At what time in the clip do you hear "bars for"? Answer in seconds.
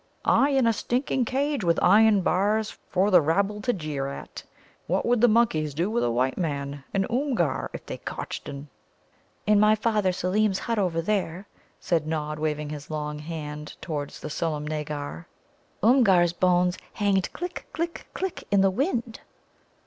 2.23-3.11